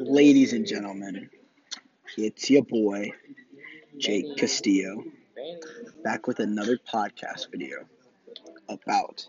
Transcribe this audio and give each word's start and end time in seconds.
Ladies 0.00 0.52
and 0.52 0.64
gentlemen, 0.64 1.28
it's 2.16 2.48
your 2.48 2.62
boy, 2.62 3.10
Jake 3.98 4.36
Castillo, 4.36 5.02
back 6.04 6.28
with 6.28 6.38
another 6.38 6.78
podcast 6.92 7.50
video 7.50 7.78
about 8.68 9.26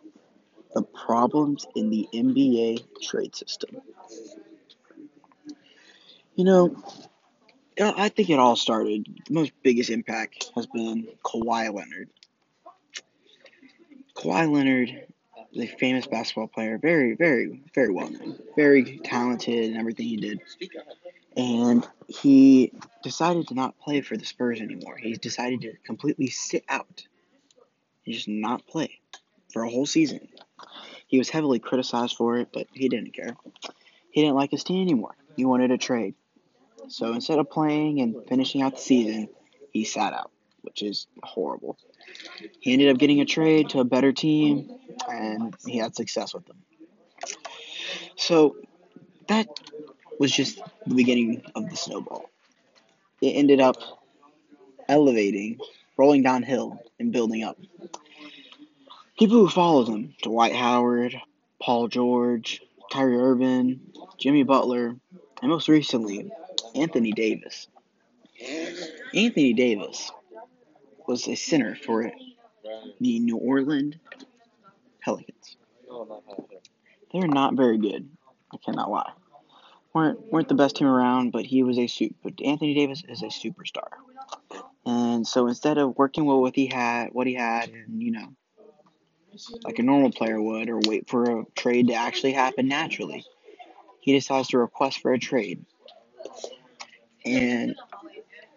the 0.76 0.84
problems 0.84 1.66
in 1.76 1.90
the 1.90 2.08
NBA 2.13 2.86
trade 3.02 3.36
system. 3.36 3.78
You 6.36 6.44
know, 6.44 6.83
I 7.79 8.10
think 8.10 8.29
it 8.29 8.38
all 8.38 8.56
started, 8.56 9.08
the 9.28 9.33
most 9.33 9.51
biggest 9.63 9.90
impact 9.90 10.51
has 10.56 10.67
been 10.67 11.08
Kawhi 11.26 11.74
Leonard. 11.74 12.10
Kawhi 14.15 14.51
Leonard 14.54 15.08
a 15.56 15.68
famous 15.68 16.08
basketball 16.08 16.48
player, 16.48 16.77
very, 16.77 17.16
very, 17.16 17.62
very 17.73 17.91
well 17.91 18.09
known, 18.09 18.38
very 18.55 19.00
talented 19.04 19.66
in 19.66 19.77
everything 19.77 20.08
he 20.08 20.18
did. 20.18 20.41
And 21.36 21.88
he 22.08 22.72
decided 23.04 23.48
to 23.48 23.54
not 23.54 23.80
play 23.80 24.02
for 24.02 24.18
the 24.18 24.26
Spurs 24.26 24.59
anymore. 24.59 24.98
He 24.98 25.14
decided 25.14 25.62
to 25.62 25.73
completely 25.86 26.28
sit 26.28 26.64
out 26.68 27.08
and 28.06 28.16
just 28.16 28.28
not 28.28 28.68
play 28.68 29.00
for 29.52 29.64
a 29.64 29.70
whole 29.70 29.86
season. 29.86 30.28
He 31.08 31.18
was 31.18 31.30
heavily 31.30 31.59
criticized 31.59 32.16
for 32.16 32.38
it, 32.38 32.50
but 32.54 32.68
he 32.73 32.90
didn't 32.90 33.14
care. 33.14 33.36
He 34.12 34.22
didn't 34.22 34.36
like 34.36 34.52
his 34.52 34.64
team 34.64 34.81
anymore. 34.81 35.16
He 35.36 35.45
wanted 35.45 35.72
a 35.72 35.78
trade. 35.78 36.16
So 36.88 37.14
instead 37.14 37.40
of 37.40 37.50
playing 37.50 38.02
and 38.02 38.16
finishing 38.28 38.62
out 38.62 38.76
the 38.76 38.81
season, 38.81 39.30
he 39.72 39.86
sat 39.86 40.14
out, 40.14 40.31
which 40.70 40.84
is 40.84 41.08
horrible. 41.23 41.78
He 42.59 42.73
ended 42.73 42.90
up 42.90 43.00
getting 43.00 43.22
a 43.22 43.26
trade 43.26 43.70
to 43.70 43.80
a 43.80 43.84
better 43.84 44.12
team, 44.12 44.72
and 45.09 45.55
he 45.66 45.78
had 45.78 45.95
success 45.95 46.34
with 46.34 46.45
them. 46.45 46.58
So 48.16 48.55
that 49.28 49.48
was 50.20 50.32
just 50.32 50.62
the 50.86 50.94
beginning 50.94 51.42
of 51.55 51.70
the 51.70 51.76
snowball. 51.76 52.30
It 53.20 53.31
ended 53.31 53.59
up 53.59 53.78
elevating, 54.88 55.59
rolling 55.97 56.22
downhill, 56.22 56.80
and 57.00 57.12
building 57.12 57.44
up. 57.44 57.58
People 59.17 59.38
who 59.38 59.50
followed 59.50 59.88
him, 59.88 60.14
Dwight 60.22 60.56
Howard, 60.56 61.20
Paul 61.59 61.88
George, 61.88 62.62
Kyrie 62.92 63.17
Irving, 63.17 63.80
Jimmy 64.20 64.44
Butler, 64.44 64.95
and 65.42 65.50
most 65.50 65.67
recently, 65.67 66.31
Anthony 66.75 67.12
Davis. 67.12 67.67
Anthony 69.14 69.53
Davis 69.53 70.12
was 71.10 71.28
a 71.28 71.34
center 71.34 71.74
for 71.74 72.12
the 73.02 73.20
New 73.20 73.36
Orleans 73.36 73.96
Pelicans. 75.02 75.58
They're 77.12 77.28
not 77.28 77.56
very 77.56 77.80
good. 77.80 78.08
I 78.54 78.58
cannot 78.58 78.92
lie. 78.92 79.12
weren't 79.92 80.32
weren't 80.32 80.50
the 80.50 80.54
best 80.54 80.76
team 80.76 80.86
around, 80.86 81.32
but 81.32 81.48
he 81.48 81.64
was 81.64 81.80
a 81.80 81.88
suit. 81.88 82.16
But 82.24 82.34
Anthony 82.46 82.76
Davis 82.76 83.02
is 83.10 83.24
a 83.24 83.26
superstar. 83.26 83.90
And 84.86 85.26
so 85.26 85.48
instead 85.48 85.80
of 85.80 85.98
working 85.98 86.26
well 86.26 86.42
with 86.42 86.52
what 86.52 86.56
he 86.56 86.68
had, 86.68 87.10
what 87.12 87.26
he 87.26 87.34
had, 87.34 87.70
and 87.70 88.04
you 88.04 88.12
know, 88.12 88.28
like 89.64 89.80
a 89.80 89.84
normal 89.84 90.12
player 90.12 90.40
would, 90.40 90.70
or 90.70 90.80
wait 90.86 91.10
for 91.10 91.24
a 91.24 91.46
trade 91.56 91.88
to 91.88 91.96
actually 91.96 92.34
happen 92.34 92.68
naturally, 92.68 93.26
he 94.00 94.14
decides 94.14 94.50
to 94.50 94.60
request 94.60 95.00
for 95.00 95.12
a 95.12 95.18
trade. 95.18 95.66
And 97.26 97.76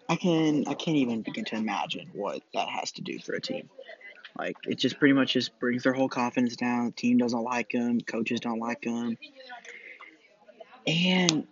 I 0.09 0.15
can 0.15 0.65
I 0.67 0.73
can't 0.73 0.97
even 0.97 1.21
begin 1.21 1.45
to 1.45 1.55
imagine 1.55 2.09
what 2.13 2.41
that 2.53 2.67
has 2.67 2.91
to 2.93 3.01
do 3.01 3.19
for 3.19 3.33
a 3.33 3.41
team. 3.41 3.69
Like 4.37 4.57
it 4.65 4.75
just 4.75 4.99
pretty 4.99 5.13
much 5.13 5.33
just 5.33 5.57
brings 5.59 5.83
their 5.83 5.93
whole 5.93 6.09
confidence 6.09 6.55
down. 6.55 6.87
The 6.87 6.91
team 6.91 7.17
doesn't 7.17 7.41
like 7.43 7.71
him, 7.71 8.01
coaches 8.01 8.39
don't 8.39 8.59
like 8.59 8.83
him, 8.83 9.17
and 10.87 11.47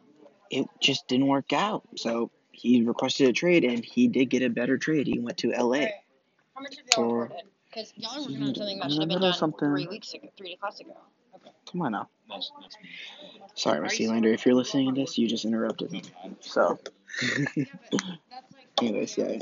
it 0.50 0.68
just 0.80 1.08
didn't 1.08 1.28
work 1.28 1.54
out. 1.54 1.84
So 1.96 2.32
he 2.52 2.84
requested 2.84 3.30
a 3.30 3.34
trade, 3.34 3.64
and 3.64 3.84
he 3.86 4.08
did 4.08 4.26
get 4.30 4.42
a 4.44 4.50
better 4.50 4.78
trade. 4.78 5.08
He 5.08 5.20
went 5.20 5.38
to 5.40 5.50
LA. 5.52 5.86
How 6.56 6.62
much 6.62 6.76
have 6.78 6.86
y'all 6.88 6.96
For- 6.96 7.22
recorded? 7.23 7.45
Because 7.70 7.94
y'all 7.95 8.17
are 8.17 8.22
working 8.22 8.44
on 8.44 8.54
something 8.56 8.78
that 8.80 8.84
I'm 8.84 8.92
should 8.92 9.00
have 9.00 9.10
been 9.10 9.22
done 9.22 9.34
something. 9.34 9.70
three 9.72 9.88
weeks 9.88 10.14
ago, 10.14 10.28
three 10.38 10.58
class 10.58 10.82
ago. 10.82 10.92
Okay. 11.36 11.52
Come 11.72 11.82
on 11.84 11.94
now. 11.94 12.10
Sorry, 13.56 13.80
Miss 13.80 13.98
Sealander, 13.98 14.34
if 14.34 14.45
you're 14.45 14.56
listening 14.56 14.94
to 14.94 15.02
this, 15.02 15.17
you 15.17 15.28
just 15.28 15.45
interrupted 15.45 15.92
me. 15.92 16.02
So, 16.42 16.80
anyways, 18.81 19.17
yeah. 19.17 19.39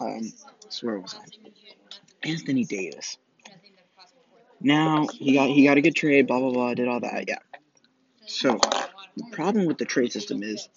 Um, 0.00 0.32
where 0.82 0.98
was 0.98 1.14
I? 1.14 2.28
Anthony 2.28 2.64
Davis. 2.64 3.18
Now 4.60 5.08
he 5.08 5.34
got 5.34 5.48
he 5.48 5.64
got 5.64 5.76
a 5.76 5.80
good 5.80 5.96
trade. 5.96 6.26
Blah 6.26 6.38
blah 6.38 6.52
blah. 6.52 6.74
Did 6.74 6.88
all 6.88 7.00
that. 7.00 7.24
Yeah. 7.28 7.38
So 8.26 8.58
the 9.16 9.24
problem 9.32 9.66
with 9.66 9.78
the 9.78 9.84
trade 9.84 10.12
system 10.12 10.42
is 10.42 10.68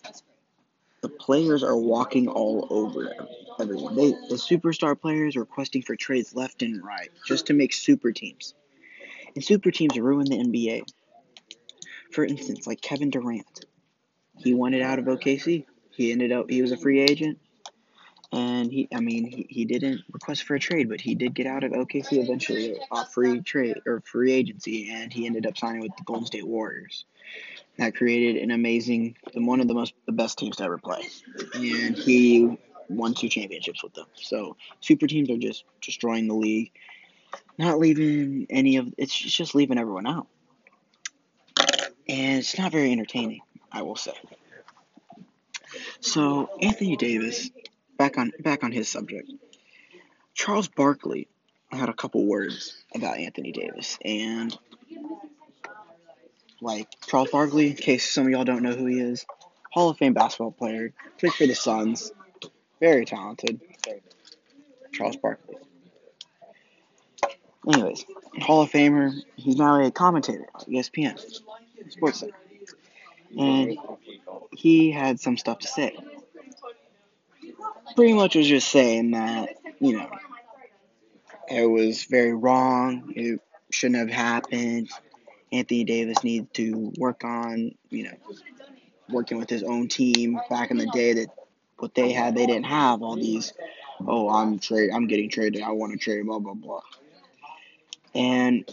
the 1.02 1.10
players 1.10 1.64
are 1.64 1.78
walking 1.78 2.28
all 2.28 2.68
over 2.72 3.14
everyone. 3.60 3.96
They 3.96 4.10
the 4.12 4.36
superstar 4.36 5.00
players 5.00 5.36
are 5.36 5.42
requesting 5.42 5.84
for 5.84 5.96
trades 5.96 6.36
left 6.36 6.64
and 6.64 6.84
right 6.84 7.10
just 7.28 7.48
to 7.48 7.54
make 7.54 7.74
super 7.74 8.12
teams. 8.12 8.56
And 9.36 9.44
super 9.44 9.70
teams 9.70 9.98
ruin 9.98 10.26
the 10.26 10.38
NBA. 10.38 10.84
For 12.12 12.26
instance, 12.26 12.66
like 12.66 12.82
Kevin 12.82 13.10
Durant. 13.10 13.66
He 14.38 14.54
wanted 14.54 14.82
out 14.82 15.00
of 15.00 15.06
OKC. 15.06 15.66
He 15.92 16.12
ended 16.12 16.32
up 16.32 16.50
he 16.50 16.62
was 16.62 16.72
a 16.72 16.78
free 16.78 17.02
agent. 17.02 17.38
And 18.36 18.70
he 18.70 18.90
I 18.94 19.00
mean 19.00 19.26
he, 19.26 19.48
he 19.50 19.66
didn't 19.66 20.02
request 20.12 20.44
for 20.44 20.56
a 20.56 20.60
trade, 20.60 20.90
but 20.90 21.00
he 21.00 21.16
did 21.16 21.34
get 21.34 21.48
out 21.48 21.64
of 21.64 21.72
OKC 21.72 22.22
eventually 22.22 22.78
off 22.92 23.14
free 23.14 23.40
trade 23.40 23.78
or 23.86 24.02
free 24.02 24.34
agency 24.34 24.92
and 24.92 25.12
he 25.12 25.26
ended 25.26 25.46
up 25.46 25.58
signing 25.58 25.82
with 25.82 25.96
the 25.96 26.04
Golden 26.04 26.26
State 26.26 26.46
Warriors. 26.46 27.06
That 27.78 27.96
created 27.96 28.44
an 28.44 28.52
amazing 28.52 29.16
one 29.34 29.62
of 29.62 29.70
the 29.70 29.74
most 29.74 29.94
the 30.06 30.12
best 30.12 30.38
teams 30.38 30.58
to 30.58 30.66
ever 30.66 30.78
play. 30.78 31.08
And 31.54 31.96
he 31.98 32.58
won 32.90 33.14
two 33.14 33.30
championships 33.30 33.82
with 33.82 33.94
them. 33.94 34.08
So 34.16 34.58
super 34.82 35.08
teams 35.08 35.30
are 35.30 35.38
just 35.38 35.64
destroying 35.82 36.28
the 36.28 36.36
league. 36.36 36.72
Not 37.58 37.80
leaving 37.80 38.48
any 38.50 38.76
of 38.78 38.94
it's 38.98 39.16
just 39.18 39.56
leaving 39.56 39.78
everyone 39.78 40.08
out. 40.08 40.28
And 42.10 42.40
it's 42.40 42.58
not 42.58 42.74
very 42.74 42.92
entertaining, 42.92 43.42
I 43.72 43.84
will 43.84 43.96
say. 43.96 44.14
So 46.02 46.50
Anthony 46.62 46.96
Davis, 46.98 47.50
back 47.98 48.18
on 48.18 48.32
back 48.40 48.64
on 48.64 48.72
his 48.72 48.88
subject. 48.90 49.32
Charles 50.34 50.68
Barkley 50.68 51.28
had 51.72 51.90
a 51.90 51.94
couple 51.94 52.26
words 52.26 52.76
about 52.94 53.18
Anthony 53.18 53.52
Davis 53.52 53.98
and 54.04 54.58
like 56.62 56.88
Charles 57.08 57.32
Barkley, 57.32 57.68
in 57.68 57.76
case 57.76 58.12
some 58.12 58.26
of 58.26 58.32
y'all 58.32 58.44
don't 58.44 58.64
know 58.64 58.74
who 58.74 58.86
he 58.86 59.00
is, 59.00 59.26
Hall 59.72 59.90
of 59.90 59.98
Fame 59.98 60.14
basketball 60.14 60.52
player, 60.52 60.94
played 61.20 61.34
for 61.34 61.46
the 61.46 61.54
Suns, 61.54 62.12
very 62.80 63.06
talented. 63.06 63.60
Charles 64.94 65.18
Barkley. 65.18 65.58
Anyways, 67.68 68.06
Hall 68.40 68.62
of 68.62 68.72
Famer, 68.72 69.14
he's 69.36 69.58
now 69.58 69.82
a 69.82 69.92
commentator 69.92 70.46
ESPN, 70.68 71.20
Sports 71.90 72.20
Center. 72.20 72.34
And 73.38 73.78
he 74.52 74.92
had 74.92 75.20
some 75.20 75.36
stuff 75.36 75.60
to 75.60 75.68
say. 75.68 75.98
Pretty 77.96 78.14
much 78.14 78.36
was 78.36 78.48
just 78.48 78.68
saying 78.70 79.12
that, 79.12 79.56
you 79.80 79.98
know, 79.98 80.10
it 81.50 81.66
was 81.66 82.04
very 82.04 82.34
wrong, 82.34 83.14
it 83.16 83.40
shouldn't 83.72 84.00
have 84.00 84.10
happened. 84.10 84.90
Anthony 85.52 85.86
Davis 85.86 86.24
needs 86.24 86.50
to 86.54 86.92
work 86.98 87.24
on, 87.24 87.74
you 87.90 88.04
know, 88.04 88.18
working 89.10 89.38
with 89.38 89.50
his 89.50 89.64
own 89.64 89.88
team 89.88 90.40
back 90.50 90.72
in 90.72 90.78
the 90.78 90.88
day 90.88 91.14
that 91.14 91.28
what 91.78 91.94
they 91.94 92.12
had, 92.12 92.36
they 92.36 92.46
didn't 92.46 92.66
have 92.66 93.02
all 93.02 93.16
these, 93.16 93.54
oh, 94.06 94.30
I'm 94.30 94.60
trade, 94.60 94.90
I'm 94.92 95.08
getting 95.08 95.30
traded, 95.30 95.62
I 95.62 95.72
want 95.72 95.94
to 95.94 95.98
trade, 95.98 96.26
blah 96.26 96.40
blah 96.40 96.54
blah. 96.54 96.82
And 98.14 98.70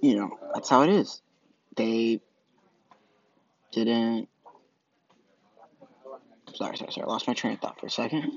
you 0.00 0.16
know, 0.16 0.38
that's 0.54 0.68
how 0.68 0.82
it 0.82 0.90
is. 0.90 1.20
They 1.76 2.20
didn't. 3.72 4.28
Sorry, 6.58 6.76
sorry, 6.76 6.90
sorry. 6.90 7.06
I 7.06 7.10
lost 7.10 7.28
my 7.28 7.34
train 7.34 7.52
of 7.52 7.60
thought 7.60 7.78
for 7.78 7.86
a 7.86 7.90
second. 7.90 8.36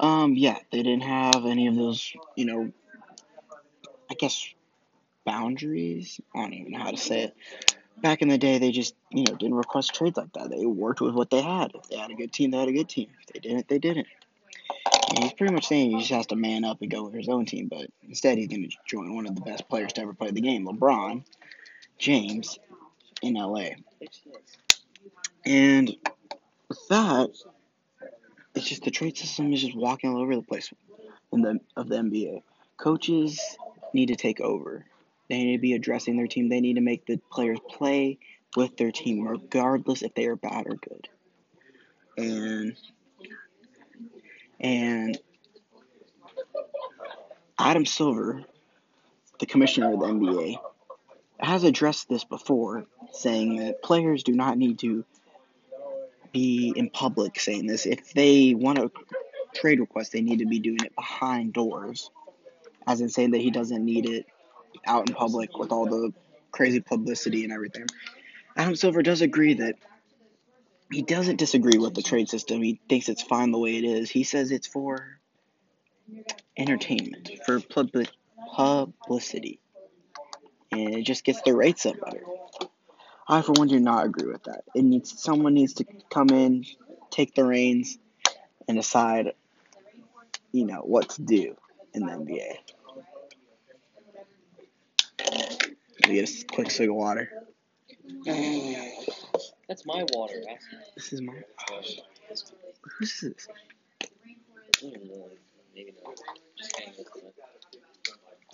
Um, 0.00 0.34
yeah, 0.34 0.56
they 0.72 0.82
didn't 0.82 1.02
have 1.02 1.44
any 1.44 1.66
of 1.66 1.76
those, 1.76 2.14
you 2.36 2.46
know, 2.46 2.72
I 4.10 4.14
guess 4.14 4.48
boundaries. 5.26 6.22
I 6.34 6.40
don't 6.40 6.54
even 6.54 6.72
know 6.72 6.78
how 6.78 6.90
to 6.90 6.96
say 6.96 7.24
it. 7.24 7.36
Back 7.98 8.22
in 8.22 8.28
the 8.28 8.38
day, 8.38 8.56
they 8.56 8.70
just, 8.70 8.94
you 9.10 9.24
know, 9.24 9.34
didn't 9.34 9.56
request 9.56 9.94
trades 9.94 10.16
like 10.16 10.32
that. 10.32 10.48
They 10.48 10.64
worked 10.64 11.02
with 11.02 11.14
what 11.14 11.28
they 11.28 11.42
had. 11.42 11.72
If 11.74 11.90
they 11.90 11.96
had 11.96 12.10
a 12.10 12.14
good 12.14 12.32
team, 12.32 12.50
they 12.50 12.58
had 12.60 12.68
a 12.68 12.72
good 12.72 12.88
team. 12.88 13.10
If 13.20 13.34
they 13.34 13.40
didn't, 13.40 13.68
they 13.68 13.78
didn't. 13.78 14.06
And 15.10 15.18
he's 15.18 15.34
pretty 15.34 15.52
much 15.52 15.66
saying 15.66 15.90
he 15.90 15.98
just 15.98 16.10
has 16.12 16.28
to 16.28 16.36
man 16.36 16.64
up 16.64 16.80
and 16.80 16.90
go 16.90 17.02
with 17.02 17.12
his 17.12 17.28
own 17.28 17.44
team, 17.44 17.68
but 17.68 17.90
instead 18.06 18.38
he's 18.38 18.48
going 18.48 18.70
to 18.70 18.76
join 18.86 19.14
one 19.14 19.26
of 19.26 19.34
the 19.34 19.42
best 19.42 19.68
players 19.68 19.92
to 19.94 20.00
ever 20.00 20.14
play 20.14 20.30
the 20.30 20.40
game, 20.40 20.66
LeBron 20.66 21.24
James, 21.98 22.58
in 23.20 23.34
LA. 23.34 23.70
And 25.44 25.94
that, 26.88 27.30
it's 28.54 28.68
just 28.68 28.84
the 28.84 28.90
trade 28.90 29.16
system 29.16 29.52
is 29.52 29.62
just 29.62 29.76
walking 29.76 30.10
all 30.10 30.20
over 30.20 30.36
the 30.36 30.42
place 30.42 30.72
in 31.32 31.42
the 31.42 31.60
of 31.76 31.88
the 31.88 31.96
NBA. 31.96 32.42
Coaches 32.76 33.40
need 33.92 34.06
to 34.06 34.16
take 34.16 34.40
over. 34.40 34.84
They 35.28 35.44
need 35.44 35.56
to 35.56 35.62
be 35.62 35.74
addressing 35.74 36.16
their 36.16 36.26
team. 36.26 36.48
They 36.48 36.60
need 36.60 36.74
to 36.74 36.80
make 36.80 37.06
the 37.06 37.18
players 37.30 37.58
play. 37.68 38.18
with 38.56 38.78
their 38.78 38.90
team, 38.90 39.28
regardless 39.28 40.02
if 40.02 40.14
they 40.14 40.26
are 40.26 40.36
bad 40.36 40.66
or 40.66 40.76
good. 40.76 41.08
And 42.16 42.76
and 44.58 45.18
Adam 47.58 47.86
Silver, 47.86 48.44
the 49.38 49.46
commissioner 49.46 49.92
of 49.92 50.00
the 50.00 50.06
NBA, 50.06 50.56
has 51.38 51.62
addressed 51.62 52.08
this 52.08 52.24
before, 52.24 52.86
saying 53.12 53.56
that 53.56 53.82
players 53.82 54.22
do 54.22 54.32
not 54.32 54.58
need 54.58 54.78
to 54.80 55.04
be 56.32 56.72
in 56.76 56.90
public 56.90 57.38
saying 57.40 57.66
this. 57.66 57.86
If 57.86 58.12
they 58.12 58.54
want 58.54 58.78
a 58.78 58.90
trade 59.54 59.80
request, 59.80 60.12
they 60.12 60.20
need 60.20 60.40
to 60.40 60.46
be 60.46 60.58
doing 60.58 60.78
it 60.84 60.94
behind 60.94 61.52
doors, 61.52 62.10
as 62.86 63.00
in 63.00 63.08
saying 63.08 63.32
that 63.32 63.40
he 63.40 63.50
doesn't 63.50 63.84
need 63.84 64.08
it 64.08 64.26
out 64.86 65.08
in 65.08 65.14
public 65.14 65.56
with 65.58 65.72
all 65.72 65.86
the 65.86 66.12
crazy 66.52 66.80
publicity 66.80 67.44
and 67.44 67.52
everything. 67.52 67.86
Adam 68.56 68.76
Silver 68.76 69.02
does 69.02 69.20
agree 69.20 69.54
that 69.54 69.76
he 70.90 71.02
doesn't 71.02 71.36
disagree 71.36 71.78
with 71.78 71.94
the 71.94 72.02
trade 72.02 72.28
system. 72.28 72.62
He 72.62 72.80
thinks 72.88 73.08
it's 73.08 73.22
fine 73.22 73.52
the 73.52 73.58
way 73.58 73.76
it 73.76 73.84
is. 73.84 74.10
He 74.10 74.24
says 74.24 74.50
it's 74.50 74.66
for 74.66 75.18
entertainment, 76.56 77.30
for 77.44 77.60
public 77.60 78.08
publicity, 78.56 79.60
and 80.72 80.94
it 80.94 81.02
just 81.02 81.24
gets 81.24 81.42
the 81.42 81.54
rates 81.54 81.86
up 81.86 82.00
better. 82.00 82.22
I, 83.28 83.42
for 83.42 83.52
one, 83.52 83.68
do 83.68 83.78
not 83.78 84.06
agree 84.06 84.26
with 84.30 84.44
that. 84.44 84.64
It 84.74 84.82
needs 84.82 85.20
someone 85.22 85.52
needs 85.52 85.74
to 85.74 85.84
come 86.10 86.30
in, 86.30 86.64
take 87.10 87.34
the 87.34 87.44
reins, 87.44 87.98
and 88.66 88.76
decide, 88.76 89.32
you 90.50 90.64
know, 90.64 90.80
what 90.80 91.10
to 91.10 91.22
do 91.22 91.54
in 91.92 92.06
the 92.06 92.12
NBA. 92.12 92.56
Let 96.00 96.08
me 96.08 96.14
get 96.14 96.30
a 96.30 96.44
quick 96.46 96.70
swig 96.70 96.88
of 96.88 96.94
water. 96.94 97.30
That's 99.68 99.84
my 99.84 100.04
water. 100.12 100.42
This 100.96 101.12
is 101.12 101.20
my. 101.20 101.34
Uh, 101.34 101.82
Who's 102.98 103.20
this? 103.20 103.48
I 104.02 104.06
don't 104.80 104.90
even 104.94 105.08
know. 105.08 105.28
Maybe 105.74 105.92
not. 106.02 106.16
Just 106.56 106.78
hang 106.78 106.94
with 106.96 107.00
it. 107.00 107.34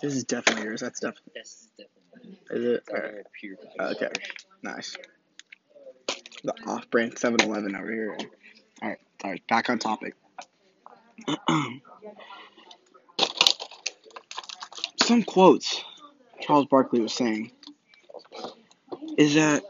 This 0.01 0.15
is 0.15 0.25
definitely 0.25 0.65
yours. 0.65 0.81
That's 0.81 0.99
definitely. 0.99 1.31
That's 1.35 1.69
definitely. 1.77 2.39
Is 2.51 2.65
it? 2.65 2.83
All 2.91 3.21
pure. 3.39 3.55
Okay. 3.79 4.09
Nice. 4.65 4.97
The 6.43 6.53
off 6.65 6.89
brand 6.89 7.19
7 7.19 7.39
Eleven 7.41 7.75
over 7.75 7.91
here. 7.91 8.17
Alright, 8.81 8.97
alright, 9.23 9.47
Back 9.47 9.69
on 9.69 9.77
topic. 9.77 10.15
Some 15.03 15.21
quotes 15.21 15.83
Charles 16.41 16.65
Barkley 16.65 16.99
was 16.99 17.13
saying 17.13 17.51
is 19.19 19.35
that 19.35 19.61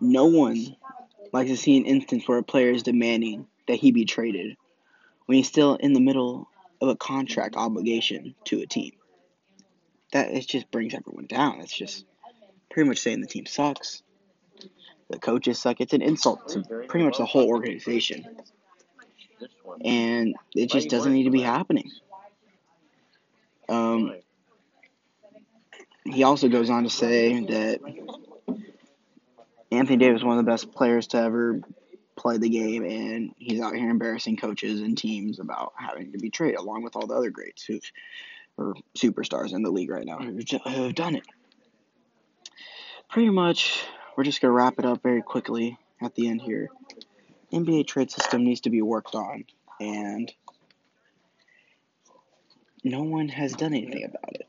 no 0.00 0.26
one 0.26 0.76
likes 1.32 1.50
to 1.50 1.56
see 1.56 1.76
an 1.76 1.86
instance 1.86 2.28
where 2.28 2.38
a 2.38 2.44
player 2.44 2.70
is 2.70 2.84
demanding 2.84 3.48
that 3.66 3.78
he 3.80 3.90
be 3.90 4.04
traded 4.04 4.56
when 5.24 5.38
he's 5.38 5.48
still 5.48 5.74
in 5.74 5.92
the 5.92 5.98
middle 6.00 6.48
of 6.80 6.88
a 6.88 6.94
contract 6.94 7.56
obligation 7.56 8.36
to 8.44 8.60
a 8.60 8.66
team. 8.66 8.92
That 10.12 10.30
it 10.30 10.46
just 10.46 10.70
brings 10.70 10.94
everyone 10.94 11.26
down. 11.26 11.60
It's 11.60 11.76
just 11.76 12.04
pretty 12.70 12.88
much 12.88 12.98
saying 12.98 13.20
the 13.20 13.26
team 13.26 13.46
sucks. 13.46 14.02
The 15.10 15.18
coaches 15.18 15.58
suck. 15.58 15.80
It's 15.80 15.92
an 15.92 16.02
insult 16.02 16.48
to 16.48 16.62
pretty 16.88 17.04
much 17.04 17.18
the 17.18 17.26
whole 17.26 17.48
organization. 17.48 18.26
And 19.84 20.34
it 20.54 20.70
just 20.70 20.88
doesn't 20.88 21.12
need 21.12 21.24
to 21.24 21.30
be 21.30 21.42
happening. 21.42 21.90
Um, 23.68 24.14
he 26.04 26.22
also 26.22 26.48
goes 26.48 26.70
on 26.70 26.84
to 26.84 26.90
say 26.90 27.44
that 27.46 27.80
Anthony 29.70 29.96
Davis 29.96 30.20
is 30.20 30.24
one 30.24 30.38
of 30.38 30.44
the 30.44 30.50
best 30.50 30.72
players 30.72 31.08
to 31.08 31.18
ever 31.18 31.60
play 32.16 32.38
the 32.38 32.48
game, 32.48 32.84
and 32.84 33.34
he's 33.36 33.60
out 33.60 33.74
here 33.74 33.90
embarrassing 33.90 34.36
coaches 34.36 34.80
and 34.80 34.96
teams 34.96 35.38
about 35.38 35.72
having 35.76 36.12
to 36.12 36.18
be 36.18 36.30
traded, 36.30 36.58
along 36.58 36.82
with 36.82 36.96
all 36.96 37.06
the 37.06 37.14
other 37.14 37.30
greats 37.30 37.64
who 37.64 37.78
are 38.58 38.74
superstars 38.96 39.52
in 39.52 39.62
the 39.62 39.70
league 39.70 39.90
right 39.90 40.06
now 40.06 40.18
who 40.18 40.82
have 40.82 40.94
done 40.94 41.16
it. 41.16 41.24
Pretty 43.10 43.30
much, 43.30 43.84
we're 44.16 44.24
just 44.24 44.40
gonna 44.40 44.52
wrap 44.52 44.78
it 44.78 44.84
up 44.84 45.02
very 45.02 45.22
quickly 45.22 45.78
at 46.00 46.14
the 46.14 46.28
end 46.28 46.42
here. 46.42 46.68
NBA 47.52 47.86
trade 47.86 48.10
system 48.10 48.44
needs 48.44 48.62
to 48.62 48.70
be 48.70 48.82
worked 48.82 49.14
on, 49.14 49.44
and 49.80 50.32
no 52.82 53.02
one 53.02 53.28
has 53.28 53.52
done 53.52 53.74
anything 53.74 54.04
about 54.04 54.34
it. 54.34 54.48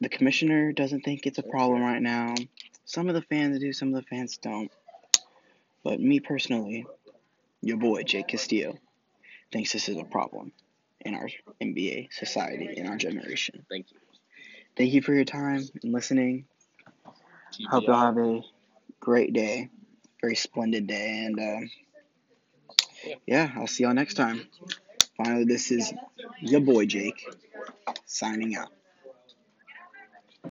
The 0.00 0.08
commissioner 0.08 0.72
doesn't 0.72 1.00
think 1.02 1.26
it's 1.26 1.38
a 1.38 1.42
problem 1.42 1.82
right 1.82 2.00
now. 2.00 2.34
Some 2.84 3.08
of 3.08 3.14
the 3.14 3.22
fans 3.22 3.58
do, 3.58 3.72
some 3.72 3.88
of 3.88 3.94
the 3.94 4.06
fans 4.08 4.38
don't. 4.38 4.70
But 5.82 6.00
me 6.00 6.20
personally, 6.20 6.86
your 7.60 7.76
boy 7.78 8.04
Jake 8.04 8.28
Castillo, 8.28 8.78
thinks 9.50 9.72
this 9.72 9.88
is 9.88 9.96
a 9.96 10.04
problem 10.04 10.52
in 11.00 11.14
our 11.14 11.28
NBA 11.60 12.12
society, 12.12 12.74
in 12.76 12.86
our 12.86 12.96
generation. 12.96 13.64
Thank 13.70 13.92
you. 13.92 13.98
Thank 14.76 14.92
you 14.92 15.02
for 15.02 15.14
your 15.14 15.24
time 15.24 15.66
and 15.82 15.92
listening. 15.92 16.46
Hope 17.68 17.84
you'll 17.86 17.96
have 17.96 18.16
a 18.16 18.42
great 19.00 19.32
day, 19.32 19.70
very 20.20 20.36
splendid 20.36 20.86
day, 20.86 21.24
and 21.26 21.38
um, 21.38 21.70
yeah, 23.26 23.50
I'll 23.56 23.66
see 23.66 23.84
y'all 23.84 23.94
next 23.94 24.14
time. 24.14 24.46
Finally, 25.16 25.44
this 25.44 25.70
is 25.70 25.92
your 26.40 26.60
boy 26.60 26.86
Jake 26.86 27.26
signing 28.06 28.56
out. 28.56 28.70